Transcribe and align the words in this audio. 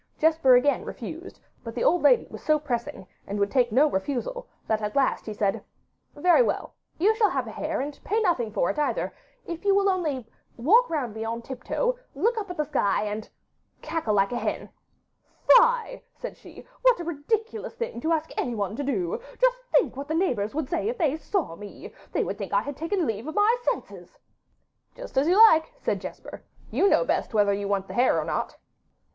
Jesper 0.17 0.55
again 0.55 0.83
refused, 0.83 1.39
but 1.63 1.75
the 1.75 1.83
old 1.83 2.01
lady 2.01 2.25
was 2.31 2.41
so 2.41 2.57
pressing, 2.57 3.05
and 3.27 3.39
would 3.39 3.51
take 3.51 3.71
no 3.71 3.87
refusal, 3.87 4.47
that 4.65 4.81
at 4.81 4.95
last 4.95 5.27
he 5.27 5.33
said: 5.35 5.63
'Very 6.15 6.41
well, 6.41 6.73
you 6.97 7.13
shall 7.15 7.29
have 7.29 7.45
a 7.45 7.51
hare, 7.51 7.79
and 7.81 8.03
pay 8.03 8.19
nothing 8.19 8.51
for 8.51 8.71
it 8.71 8.79
either, 8.79 9.13
if 9.45 9.63
you 9.63 9.75
will 9.75 9.87
only 9.89 10.27
walk 10.57 10.89
round 10.89 11.13
me 11.13 11.23
on 11.23 11.39
tiptoe, 11.43 11.99
look 12.15 12.35
up 12.39 12.47
to 12.47 12.55
the 12.55 12.65
sky, 12.65 13.03
and 13.03 13.29
cackle 13.83 14.15
like 14.15 14.31
a 14.31 14.37
hen.' 14.39 14.69
'Fie,' 15.45 16.01
said 16.15 16.35
she; 16.35 16.65
'what 16.81 16.99
a 16.99 17.03
ridiculous 17.03 17.75
thing 17.75 18.01
to 18.01 18.11
ask 18.11 18.31
anyone 18.35 18.75
to 18.75 18.81
do; 18.83 19.21
just 19.39 19.57
think 19.71 19.95
what 19.95 20.07
the 20.07 20.15
neighbours 20.15 20.55
would 20.55 20.67
say 20.67 20.89
if 20.89 20.97
they 20.97 21.15
saw 21.15 21.55
me. 21.55 21.93
They 22.11 22.23
would 22.23 22.39
think 22.39 22.53
I 22.53 22.61
had 22.63 22.75
taken 22.75 23.05
leave 23.05 23.27
of 23.27 23.35
my 23.35 23.55
senses.' 23.61 24.17
'Just 24.95 25.15
as 25.15 25.27
you 25.27 25.37
like,' 25.37 25.71
said 25.77 26.01
Jesper; 26.01 26.43
'you 26.71 26.89
know 26.89 27.05
best 27.05 27.35
whether 27.35 27.53
you 27.53 27.67
want 27.67 27.87
the 27.87 27.93
hare 27.93 28.19
or 28.19 28.25
not. 28.25 28.57